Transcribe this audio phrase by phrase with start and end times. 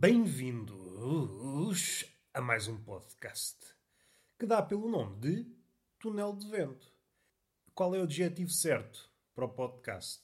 [0.00, 3.56] Bem-vindos a mais um podcast
[4.38, 5.44] que dá pelo nome de
[5.98, 6.86] Túnel de Vento.
[7.74, 10.20] Qual é o adjetivo certo para o podcast?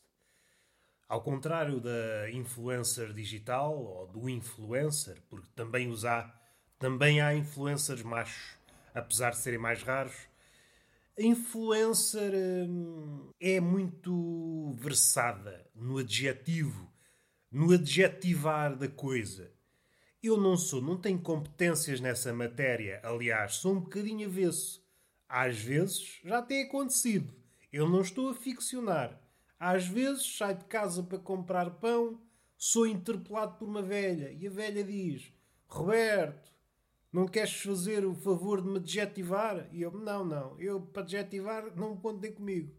[1.09, 6.33] Ao contrário da influencer digital ou do influencer, porque também os há,
[6.79, 8.57] também há influencers machos,
[8.95, 10.15] apesar de serem mais raros.
[11.19, 16.89] A influencer hum, é muito versada no adjetivo,
[17.51, 19.53] no adjetivar da coisa.
[20.27, 22.99] Eu não sou, não tenho competências nessa matéria.
[23.05, 24.83] Aliás, sou um bocadinho avesso.
[25.29, 27.31] Às vezes já tem acontecido.
[27.71, 29.21] Eu não estou a ficcionar.
[29.61, 32.19] Às vezes saio de casa para comprar pão,
[32.57, 35.31] sou interpelado por uma velha e a velha diz:
[35.67, 36.51] Roberto,
[37.13, 39.69] não queres fazer o favor de me adjetivar?
[39.73, 42.75] E eu: Não, não, eu para adjetivar não contem comigo.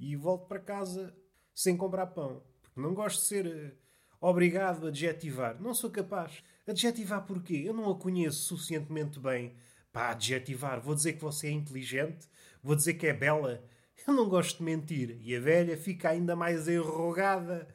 [0.00, 1.14] E volto para casa
[1.54, 3.74] sem comprar pão, porque não gosto de ser eh,
[4.18, 5.60] obrigado a adjetivar.
[5.60, 6.42] Não sou capaz.
[6.66, 7.64] Adjetivar porquê?
[7.66, 9.56] Eu não a conheço suficientemente bem
[9.92, 10.80] para adjetivar.
[10.80, 12.28] Vou dizer que você é inteligente,
[12.62, 13.62] vou dizer que é bela.
[14.06, 15.18] Eu não gosto de mentir.
[15.20, 17.68] E a velha fica ainda mais enrugada.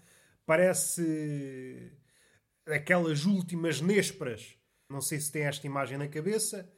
[0.46, 1.92] Parece
[2.66, 4.58] aquelas últimas nésperas.
[4.90, 6.70] Não sei se tem esta imagem na cabeça.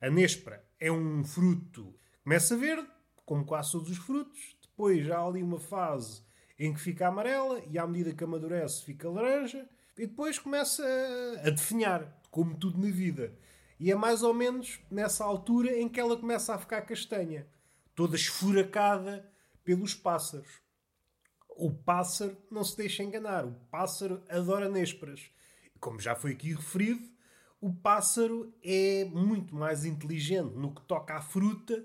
[0.00, 1.98] A néspera é um fruto.
[2.24, 2.88] Começa verde,
[3.24, 4.56] como quase todos os frutos.
[4.60, 6.22] Depois há ali uma fase
[6.58, 10.84] em que fica amarela e à medida que amadurece fica laranja e depois começa
[11.44, 13.32] a definhar, como tudo na vida.
[13.78, 17.46] E é mais ou menos nessa altura em que ela começa a ficar castanha,
[17.94, 19.28] toda esfuracada
[19.62, 20.62] pelos pássaros.
[21.56, 25.30] O pássaro não se deixa enganar, o pássaro adora nésperas.
[25.78, 27.08] Como já foi aqui referido,
[27.60, 31.84] o pássaro é muito mais inteligente no que toca à fruta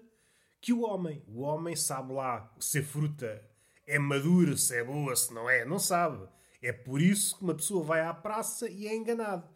[0.60, 1.24] que o homem.
[1.28, 3.42] O homem sabe lá se a fruta
[3.86, 6.28] é madura, se é boa, se não é, não sabe.
[6.62, 9.48] É por isso que uma pessoa vai à praça e é enganado.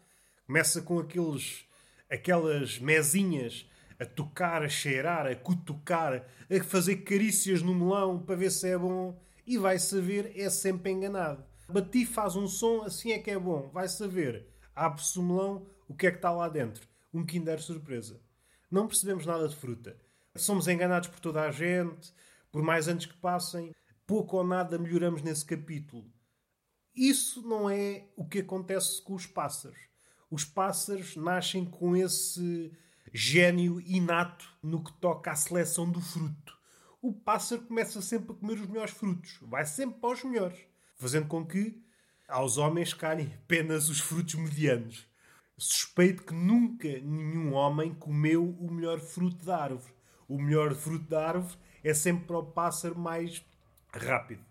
[0.46, 1.64] Começa com aqueles,
[2.10, 8.50] aquelas mesinhas a tocar, a cheirar, a cutucar, a fazer carícias no melão para ver
[8.50, 11.44] se é bom e vai saber, é sempre enganado.
[11.68, 13.70] Bati faz um som, assim é que é bom.
[13.72, 16.86] Vai saber, abre-se o melão, o que é que está lá dentro?
[17.12, 18.20] Um Kinder surpresa.
[18.70, 19.96] Não percebemos nada de fruta.
[20.34, 22.12] Somos enganados por toda a gente,
[22.50, 23.74] por mais anos que passem,
[24.06, 26.04] pouco ou nada melhoramos nesse capítulo.
[26.94, 29.78] Isso não é o que acontece com os pássaros.
[30.30, 32.72] Os pássaros nascem com esse
[33.12, 36.56] gênio inato no que toca à seleção do fruto.
[37.00, 40.58] O pássaro começa sempre a comer os melhores frutos, vai sempre para os melhores,
[40.96, 41.80] fazendo com que
[42.26, 45.06] aos homens calhem apenas os frutos medianos.
[45.56, 49.94] Suspeito que nunca nenhum homem comeu o melhor fruto da árvore.
[50.26, 53.44] O melhor fruto da árvore é sempre para o pássaro mais
[53.92, 54.44] rápido.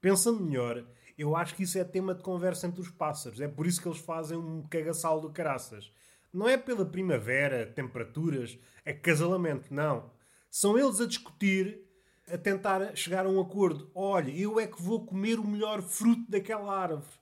[0.00, 0.84] Pensando melhor,
[1.20, 3.40] eu acho que isso é tema de conversa entre os pássaros.
[3.40, 5.92] É por isso que eles fazem um cagaçal do caraças.
[6.32, 10.10] Não é pela primavera, temperaturas, acasalamento, não.
[10.50, 11.82] São eles a discutir,
[12.26, 13.90] a tentar chegar a um acordo.
[13.94, 17.20] Olha, eu é que vou comer o melhor fruto daquela árvore.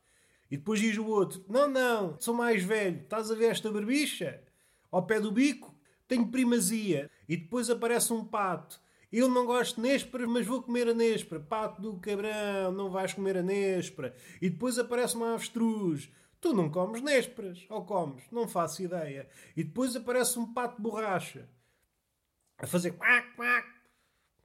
[0.51, 3.01] E depois diz o outro: Não, não, sou mais velho.
[3.03, 4.41] Estás a ver esta barbicha?
[4.93, 5.75] Ao pé do bico?
[6.07, 7.11] Tenho primazia.
[7.29, 8.81] E depois aparece um pato.
[9.11, 11.41] Eu não gosto de nésperas, mas vou comer a néspera.
[11.41, 14.15] Pato do cabrão, não vais comer a néspera.
[14.41, 16.11] E depois aparece uma avestruz.
[16.41, 17.65] Tu não comes nésperas.
[17.71, 18.23] Ou comes?
[18.31, 19.29] Não faço ideia.
[19.57, 21.49] E depois aparece um pato de borracha.
[22.59, 23.67] A fazer quac, quac.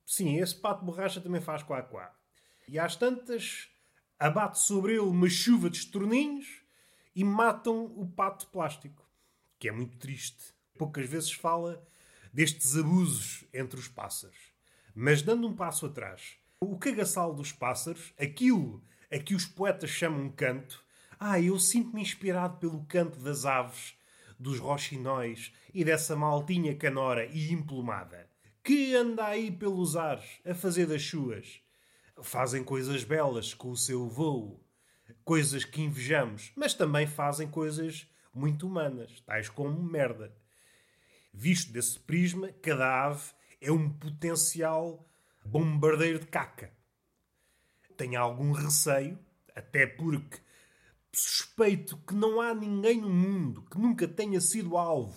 [0.06, 2.16] Sim, esse pato de borracha também faz quac, quac.
[2.68, 3.70] E às tantas,
[4.18, 6.64] abate sobre ele uma chuva de estorninhos
[7.14, 9.06] e matam o pato de plástico.
[9.60, 10.54] Que é muito triste.
[10.78, 11.86] Poucas vezes fala
[12.34, 14.53] destes abusos entre os pássaros.
[14.96, 20.30] Mas dando um passo atrás, o cagaçal dos pássaros, aquilo a que os poetas chamam
[20.30, 20.84] canto,
[21.20, 23.96] ah, eu sinto-me inspirado pelo canto das aves,
[24.38, 28.30] dos roxinóis e dessa maltinha canora e emplumada,
[28.64, 31.62] que anda aí pelos ares a fazer das suas.
[32.22, 34.64] Fazem coisas belas com o seu voo,
[35.24, 40.36] coisas que invejamos, mas também fazem coisas muito humanas, tais como merda.
[41.34, 43.24] Visto desse prisma, cada ave
[43.64, 45.08] é um potencial
[45.46, 46.70] bombardeiro de caca.
[47.96, 49.18] Tenho algum receio,
[49.56, 50.38] até porque
[51.14, 55.16] suspeito que não há ninguém no mundo que nunca tenha sido alvo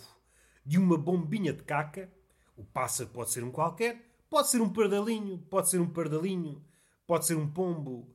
[0.64, 2.08] de uma bombinha de caca.
[2.56, 4.00] O pássaro pode ser um qualquer,
[4.31, 6.64] pode ser um pardalinho, pode ser um pardalinho,
[7.04, 8.14] pode ser um pombo.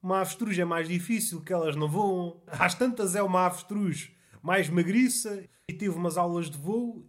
[0.00, 2.40] Uma avestruz é mais difícil, que elas não voam.
[2.46, 7.04] Às tantas é uma avestruz mais magriça e teve umas aulas de voo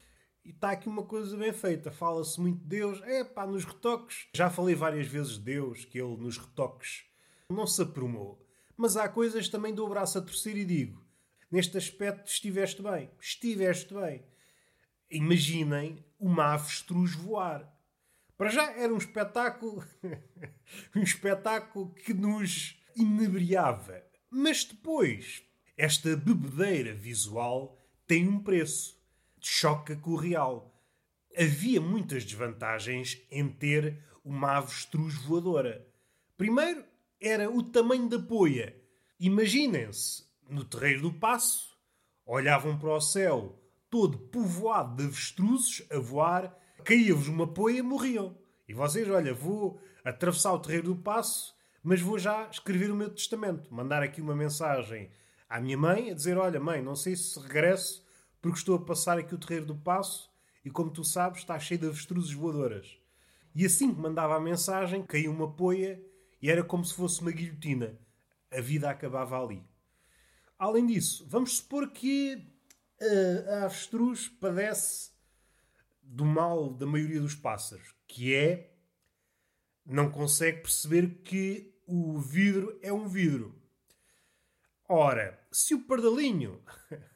[0.46, 1.92] e está aqui uma coisa bem feita.
[1.92, 3.02] Fala-se muito de Deus.
[3.04, 4.28] É pá, nos retoques.
[4.36, 7.06] Já falei várias vezes de Deus, que ele nos retoques
[7.50, 8.46] não se aprumou.
[8.76, 11.06] Mas há coisas também do braço a torcer e digo:
[11.52, 13.12] Neste aspecto estiveste bem.
[13.20, 14.26] Estiveste bem.
[15.10, 17.72] Imaginem uma avestruz voar.
[18.36, 19.86] Para já era um espetáculo,
[20.96, 24.04] um espetáculo que nos inebriava.
[24.30, 25.44] Mas depois,
[25.78, 29.00] esta bebedeira visual tem um preço.
[29.46, 30.74] Choca com o real.
[31.38, 35.86] Havia muitas desvantagens em ter uma avestruz voadora.
[36.38, 36.86] Primeiro,
[37.20, 38.74] era o tamanho da poia.
[39.20, 41.78] Imaginem-se, no terreiro do passo,
[42.26, 43.60] olhavam para o céu
[43.90, 48.38] todo povoado de avestruzes a voar, caía-vos uma poia e morriam.
[48.66, 51.54] E vocês, olha, vou atravessar o terreiro do passo,
[51.84, 53.74] mas vou já escrever o meu testamento.
[53.74, 55.12] Mandar aqui uma mensagem
[55.50, 58.03] à minha mãe a dizer: Olha, mãe, não sei se regresso
[58.44, 60.30] porque estou a passar aqui o terreiro do passo
[60.66, 63.00] e, como tu sabes, está cheio de avestruzes voadoras.
[63.56, 66.04] E assim que mandava a mensagem, caía uma poia
[66.42, 67.98] e era como se fosse uma guilhotina.
[68.52, 69.64] A vida acabava ali.
[70.60, 72.46] Além disso, vamos supor que
[73.00, 75.12] a, a avestruz padece
[76.02, 78.74] do mal da maioria dos pássaros, que é
[79.86, 83.58] não consegue perceber que o vidro é um vidro.
[84.86, 86.62] Ora, se o pardalinho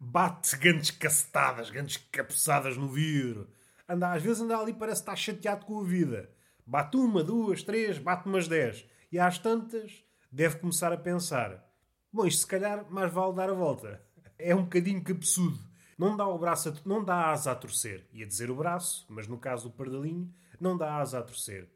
[0.00, 3.48] bate grandes cacetadas, grandes cabeçadas no vidro,
[3.88, 6.30] anda, às vezes anda ali parece estar chateado com a vida.
[6.66, 8.84] Bate uma, duas, três, bate umas dez.
[9.10, 11.64] E às tantas deve começar a pensar:
[12.12, 14.02] bom, isto se calhar mais vale dar a volta.
[14.38, 15.58] É um bocadinho cabeçudo.
[15.96, 18.06] Não dá o braço a, não dá asa a torcer.
[18.12, 21.68] Ia dizer o braço, mas no caso do pardalinho, não dá asa a torcer.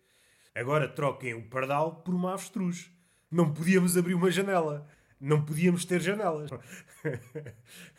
[0.54, 2.90] Agora troquem o pardal por uma avestruz.
[3.30, 4.86] Não podíamos abrir uma janela.
[5.18, 6.50] Não podíamos ter janelas.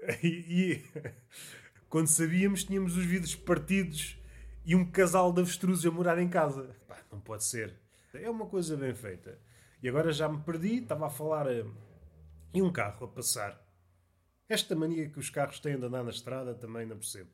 [0.22, 0.84] e, e
[1.88, 4.18] quando sabíamos, tínhamos os vidros partidos
[4.64, 6.76] e um casal de avestruzes a morar em casa.
[6.86, 7.74] Pá, não pode ser.
[8.14, 9.38] É uma coisa bem feita.
[9.82, 11.74] E agora já me perdi, estava a falar uh,
[12.52, 13.64] em um carro a passar.
[14.48, 17.30] Esta mania que os carros têm de andar na estrada também não percebo.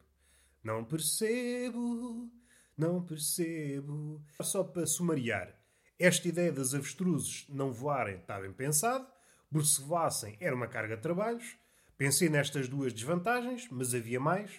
[0.63, 2.31] Não percebo,
[2.77, 4.23] não percebo.
[4.41, 5.59] Só para sumariar,
[5.99, 9.07] esta ideia das avestruzes não voarem está bem pensado,
[9.51, 11.57] porque se voassem era uma carga de trabalhos.
[11.97, 14.51] Pensei nestas duas desvantagens, mas havia mais.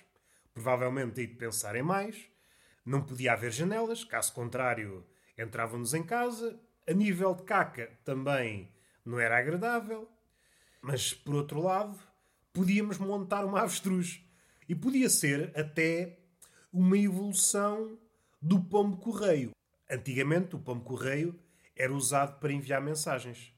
[0.54, 2.30] Provavelmente hei de pensar em mais.
[2.86, 5.06] Não podia haver janelas, caso contrário,
[5.38, 6.58] entrávamos em casa.
[6.88, 8.72] A nível de caca também
[9.04, 10.10] não era agradável.
[10.82, 12.00] Mas, por outro lado,
[12.54, 14.24] podíamos montar uma avestruz.
[14.70, 16.18] E podia ser até
[16.72, 18.00] uma evolução
[18.42, 19.52] do pombo-correio.
[19.90, 21.38] Antigamente, o pombo-correio
[21.76, 23.54] era usado para enviar mensagens.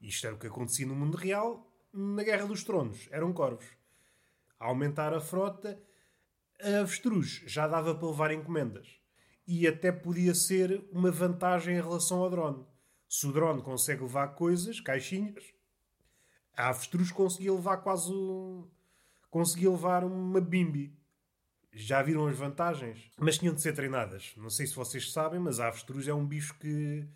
[0.00, 3.08] Isto era o que acontecia no mundo real na Guerra dos Tronos.
[3.10, 3.66] Eram corvos.
[4.58, 5.80] A aumentar a frota,
[6.62, 9.00] a avestruz já dava para levar encomendas.
[9.46, 12.64] E até podia ser uma vantagem em relação ao drone.
[13.08, 15.52] Se o drone consegue levar coisas, caixinhas,
[16.56, 18.12] a avestruz conseguia levar quase.
[19.30, 20.96] conseguia levar uma bimbi.
[21.72, 23.10] Já viram as vantagens?
[23.18, 24.34] Mas tinham de ser treinadas.
[24.36, 27.08] Não sei se vocês sabem, mas a avestruz é um bicho que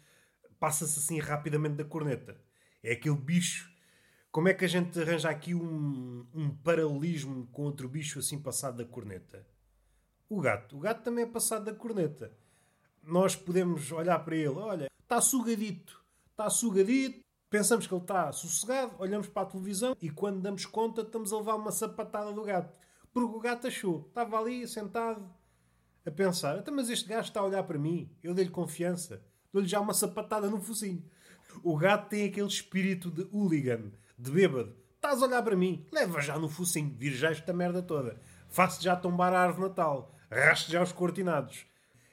[0.59, 2.41] passa-se assim rapidamente da corneta.
[2.83, 3.74] É aquele bicho.
[4.35, 8.79] Como é que a gente arranja aqui um, um paralelismo com outro bicho assim passado
[8.79, 9.47] da corneta?
[10.29, 10.77] O gato.
[10.77, 12.37] O gato também é passado da corneta.
[13.01, 18.97] Nós podemos olhar para ele, olha, está sugadito, está sugadito, pensamos que ele está sossegado,
[18.99, 22.77] olhamos para a televisão e quando damos conta estamos a levar uma sapatada do gato.
[23.13, 25.33] Porque o gato achou, estava ali sentado
[26.05, 29.69] a pensar, então, mas este gajo está a olhar para mim, eu dei-lhe confiança, dou-lhe
[29.69, 31.09] já uma sapatada no focinho.
[31.63, 34.77] O gato tem aquele espírito de hooligan, de bêbado.
[34.97, 38.21] Estás a olhar para mim, leva já no focinho, vir já esta merda toda.
[38.49, 41.67] Faço já tombar a árvore natal, raste já os cortinados.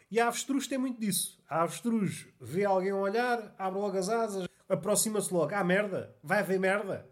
[0.09, 1.41] E a avestruz tem muito disso.
[1.47, 5.55] A avestruz vê alguém olhar, abre logo as asas, aproxima-se logo.
[5.55, 7.09] Ah, merda, vai haver merda.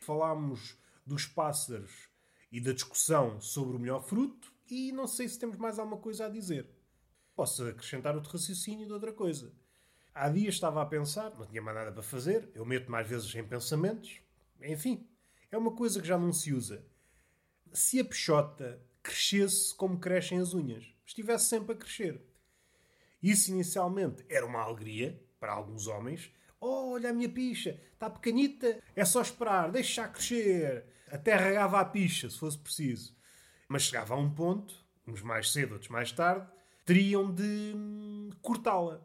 [0.00, 0.76] Falámos
[1.06, 2.08] dos pássaros
[2.50, 6.26] e da discussão sobre o melhor fruto e não sei se temos mais alguma coisa
[6.26, 6.68] a dizer.
[7.36, 9.52] Posso acrescentar outro raciocínio de outra coisa.
[10.14, 13.34] Há dias estava a pensar, não tinha mais nada para fazer, eu meto mais vezes
[13.34, 14.20] em pensamentos.
[14.62, 15.08] Enfim,
[15.50, 16.86] é uma coisa que já não se usa.
[17.72, 22.22] Se a peixota crescesse como crescem as unhas, estivesse sempre a crescer.
[23.20, 26.30] Isso inicialmente era uma alegria para alguns homens.
[26.60, 30.84] Oh, olha a minha picha, está pequenita, é só esperar, deixa crescer.
[31.08, 33.16] Até regava a picha, se fosse preciso.
[33.66, 34.74] Mas chegava a um ponto,
[35.08, 36.46] uns mais cedo, outros mais tarde,
[36.86, 39.04] teriam de hum, cortá-la.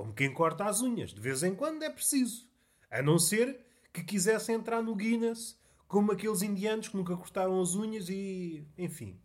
[0.00, 1.12] Como quem corta as unhas.
[1.12, 2.48] De vez em quando é preciso.
[2.90, 3.60] A não ser
[3.92, 8.66] que quisessem entrar no Guinness, como aqueles indianos que nunca cortaram as unhas e.
[8.78, 9.20] enfim.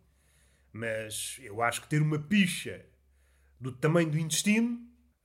[0.70, 2.84] Mas eu acho que ter uma picha
[3.58, 4.78] do tamanho do intestino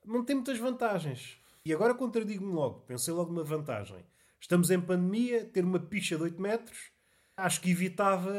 [0.05, 1.38] não tem muitas vantagens.
[1.65, 2.86] E agora contradigo-me logo.
[2.86, 4.05] Pensei logo numa vantagem.
[4.39, 6.93] Estamos em pandemia, ter uma picha de 8 metros,
[7.36, 8.34] acho que evitava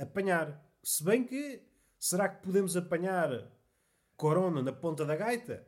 [0.00, 0.64] apanhar.
[0.80, 1.60] Se bem que,
[1.98, 3.50] será que podemos apanhar
[4.16, 5.66] corona na ponta da gaita?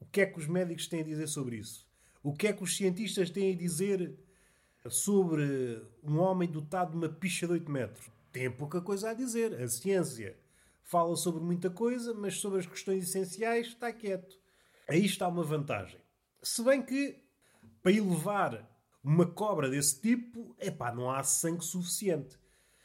[0.00, 1.86] O que é que os médicos têm a dizer sobre isso?
[2.22, 4.18] O que é que os cientistas têm a dizer
[4.88, 8.10] sobre um homem dotado de uma picha de 8 metros?
[8.32, 9.54] Tem pouca coisa a dizer.
[9.60, 10.36] A ciência
[10.82, 14.38] fala sobre muita coisa, mas sobre as questões essenciais está quieto.
[14.88, 16.00] Aí está uma vantagem.
[16.42, 17.22] Se bem que,
[17.82, 18.68] para elevar
[19.02, 22.38] uma cobra desse tipo, epá, não há sangue suficiente.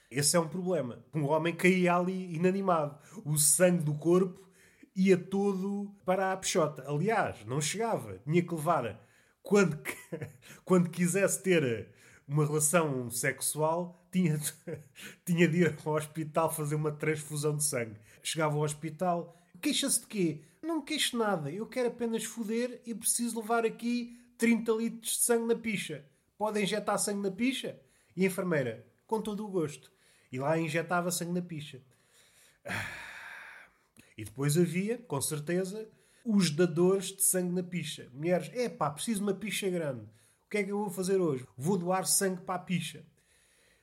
[0.09, 1.03] Esse é um problema.
[1.13, 2.97] Um homem caía ali inanimado.
[3.25, 4.47] O sangue do corpo
[4.95, 6.83] ia todo para a peixota.
[6.87, 8.19] Aliás, não chegava.
[8.23, 8.99] Tinha que levar,
[9.41, 9.77] quando,
[10.63, 11.89] quando quisesse ter
[12.27, 14.39] uma relação sexual, tinha,
[15.25, 17.99] tinha de ir ao hospital fazer uma transfusão de sangue.
[18.21, 20.41] Chegava ao hospital, queixa-se de quê?
[20.61, 25.47] Não queixo nada, eu quero apenas foder e preciso levar aqui 30 litros de sangue
[25.47, 26.05] na picha.
[26.37, 27.79] Pode injetar sangue na picha?
[28.15, 29.91] E a enfermeira, com todo o gosto.
[30.31, 31.81] E lá injetava sangue na picha.
[34.17, 35.89] E depois havia, com certeza,
[36.25, 38.09] os dadores de sangue na picha.
[38.13, 40.07] Mulheres, é pá, preciso de uma picha grande
[40.53, 41.47] que é que eu vou fazer hoje?
[41.57, 43.03] Vou doar sangue para a picha.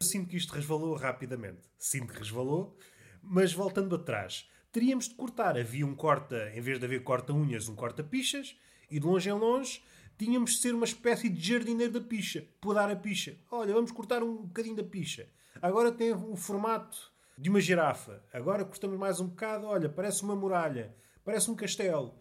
[0.01, 1.63] Eu sinto que isto resvalou rapidamente.
[1.77, 2.79] Sinto que resvalou,
[3.21, 5.59] mas voltando atrás, teríamos de cortar.
[5.59, 8.57] Havia um corta, em vez de haver corta-unhas, um corta-pichas,
[8.89, 9.83] e de longe em longe
[10.17, 13.37] tínhamos de ser uma espécie de jardineiro da picha, podar a picha.
[13.51, 15.29] Olha, vamos cortar um bocadinho da picha.
[15.61, 17.11] Agora tem o formato
[17.41, 18.23] de uma girafa.
[18.35, 19.67] Agora cortamos mais um bocado.
[19.67, 20.95] Olha, parece uma muralha,
[21.25, 22.15] parece um castelo.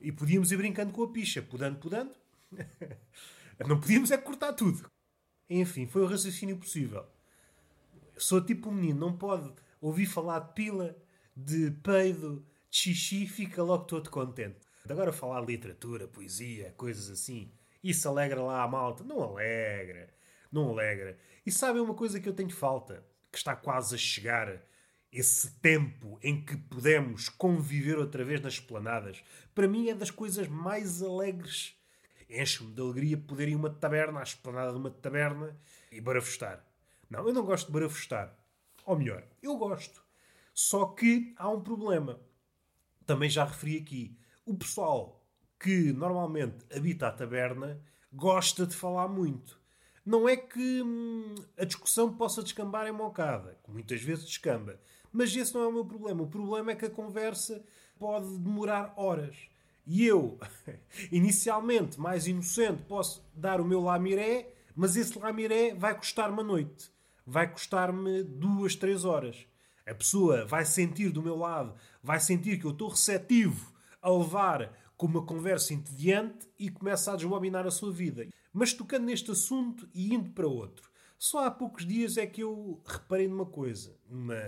[0.00, 2.14] E podíamos ir brincando com a picha, podando, podando.
[3.68, 4.90] Não podíamos é cortar tudo.
[5.48, 7.04] Enfim, foi o raciocínio possível.
[8.16, 10.96] Sou tipo um menino, não pode ouvir falar de pila,
[11.36, 14.58] de peido, de xixi, fica logo todo contente.
[14.88, 17.52] Agora falar literatura, poesia, coisas assim,
[17.84, 19.04] isso alegra lá a malta?
[19.04, 20.08] Não alegra.
[20.50, 21.18] Não alegra.
[21.44, 23.04] E sabem uma coisa que eu tenho falta?
[23.32, 24.62] Que está quase a chegar
[25.10, 29.24] esse tempo em que podemos conviver outra vez nas esplanadas.
[29.54, 31.74] Para mim é das coisas mais alegres
[32.32, 35.56] enche-me de alegria poder ir uma taberna, à esplanada de uma taberna
[35.90, 36.64] e barafustar.
[37.08, 38.34] Não, eu não gosto de barafustar.
[38.86, 40.02] Ou melhor, eu gosto.
[40.54, 42.20] Só que há um problema.
[43.06, 44.18] Também já referi aqui.
[44.44, 45.22] O pessoal
[45.60, 47.80] que normalmente habita a taberna
[48.12, 49.60] gosta de falar muito.
[50.04, 54.80] Não é que hum, a discussão possa descambar em mocada, que muitas vezes descamba.
[55.12, 56.22] Mas esse não é o meu problema.
[56.22, 57.64] O problema é que a conversa
[57.98, 59.36] pode demorar horas.
[59.86, 60.38] E eu,
[61.12, 66.90] inicialmente mais inocente, posso dar o meu lamiré, mas esse lamiré vai custar-me a noite.
[67.24, 69.46] Vai custar-me duas, três horas.
[69.86, 74.72] A pessoa vai sentir do meu lado, vai sentir que eu estou receptivo a levar
[74.96, 78.26] com uma conversa entediante e começa a desbobinar a sua vida.
[78.52, 82.82] Mas tocando neste assunto e indo para outro, só há poucos dias é que eu
[82.84, 83.96] reparei numa coisa.
[84.08, 84.42] Uma...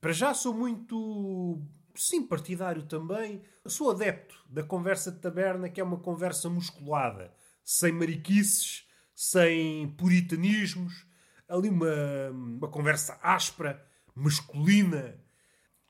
[0.00, 1.62] Para já sou muito
[1.94, 3.42] sim, partidário também.
[3.66, 7.32] Sou adepto da conversa de taberna, que é uma conversa musculada,
[7.64, 11.06] sem mariquices, sem puritanismos,
[11.48, 13.84] ali uma, uma conversa áspera,
[14.14, 15.18] masculina.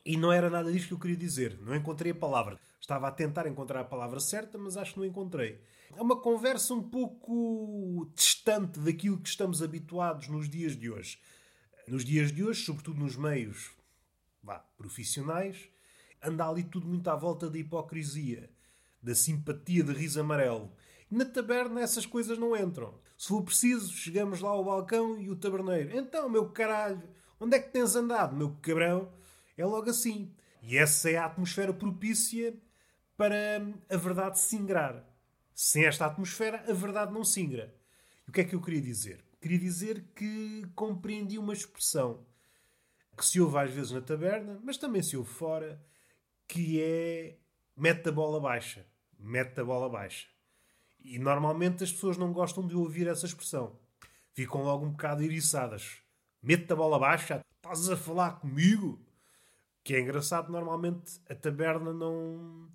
[0.04, 1.58] E não era nada disto que eu queria dizer.
[1.60, 2.58] Não encontrei a palavra.
[2.80, 5.60] Estava a tentar encontrar a palavra certa, mas acho que não encontrei.
[5.94, 11.18] É uma conversa um pouco distante daquilo que estamos habituados nos dias de hoje.
[11.86, 13.76] Nos dias de hoje, sobretudo nos meios
[14.46, 15.68] vá, profissionais,
[16.22, 18.48] anda ali tudo muito à volta da hipocrisia,
[19.02, 20.72] da simpatia de riso amarelo.
[21.10, 22.98] E na taberna essas coisas não entram.
[23.18, 25.96] Se for preciso, chegamos lá ao balcão e o taberneiro.
[25.96, 27.02] Então, meu caralho,
[27.40, 29.12] onde é que tens andado, meu cabrão?
[29.56, 30.32] É logo assim.
[30.62, 32.54] E essa é a atmosfera propícia
[33.16, 35.04] para a verdade singrar.
[35.58, 37.74] Sem esta atmosfera, a verdade não singra.
[38.26, 39.24] E o que é que eu queria dizer?
[39.40, 42.26] Queria dizer que compreendi uma expressão
[43.16, 45.82] que se ouve às vezes na taberna, mas também se ouve fora,
[46.46, 47.38] que é
[47.74, 48.84] mete a bola baixa.
[49.18, 50.26] Mete a bola baixa.
[51.02, 53.78] E normalmente as pessoas não gostam de ouvir essa expressão.
[54.34, 56.02] Ficam logo um bocado iriçadas.
[56.42, 59.00] Mete a bola baixa, estás a falar comigo?
[59.82, 62.68] Que é engraçado, normalmente a taberna não,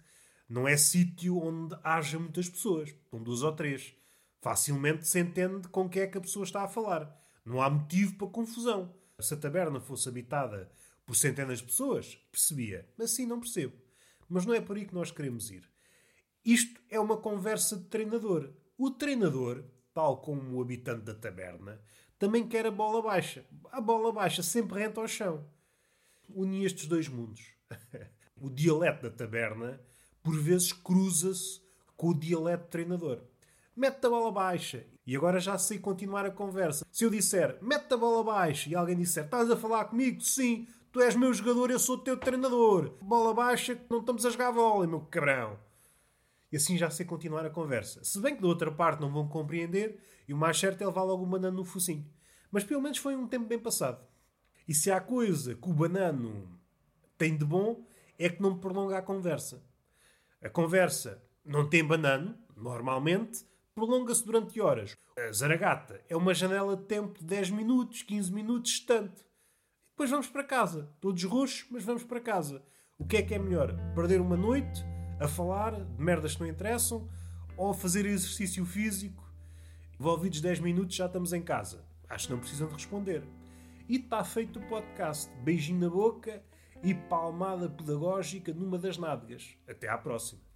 [0.51, 2.93] não é sítio onde haja muitas pessoas.
[3.09, 3.95] Com duas ou três.
[4.41, 7.17] Facilmente se entende com quem é que a pessoa está a falar.
[7.45, 8.93] Não há motivo para confusão.
[9.17, 10.69] Se a taberna fosse habitada
[11.05, 12.85] por centenas de pessoas, percebia.
[12.97, 13.77] Mas sim, não percebo.
[14.27, 15.63] Mas não é por aí que nós queremos ir.
[16.43, 18.51] Isto é uma conversa de treinador.
[18.77, 21.81] O treinador, tal como o habitante da taberna,
[22.19, 23.45] também quer a bola baixa.
[23.71, 25.49] A bola baixa sempre renta ao chão.
[26.27, 27.53] Uni estes dois mundos.
[28.35, 29.79] o dialeto da taberna,
[30.23, 31.61] por vezes, cruza-se
[31.97, 33.21] com o dialeto treinador.
[33.75, 34.85] mete a bola baixa.
[35.05, 36.85] E agora já sei continuar a conversa.
[36.91, 40.21] Se eu disser, mete a bola baixa, e alguém disser, estás a falar comigo?
[40.21, 42.97] Sim, tu és meu jogador, eu sou teu treinador.
[43.01, 45.57] Bola baixa, não estamos a jogar bola, meu cabrão.
[46.51, 48.03] E assim já sei continuar a conversa.
[48.03, 51.03] Se bem que da outra parte não vão compreender, e o mais certo é levar
[51.03, 52.05] logo o banano no focinho.
[52.51, 54.05] Mas pelo menos foi um tempo bem passado.
[54.67, 56.47] E se há coisa que o banano
[57.17, 57.83] tem de bom,
[58.19, 59.63] é que não prolonga a conversa.
[60.43, 63.45] A conversa não tem banano, normalmente,
[63.75, 64.97] prolonga-se durante horas.
[65.15, 69.23] A zaragata é uma janela de tempo de 10 minutos, 15 minutos, tanto.
[69.91, 70.89] Depois vamos para casa.
[70.99, 72.63] Todos roxos, mas vamos para casa.
[72.97, 73.75] O que é que é melhor?
[73.93, 74.83] Perder uma noite
[75.19, 77.07] a falar de merdas que não interessam
[77.55, 79.23] ou fazer exercício físico?
[79.99, 81.85] Envolvidos 10 minutos já estamos em casa.
[82.09, 83.23] Acho que não precisam de responder.
[83.87, 85.31] E está feito o podcast.
[85.43, 86.41] Beijinho na boca
[86.83, 89.55] e palmada pedagógica numa das nádegas.
[89.67, 90.50] Até à próxima.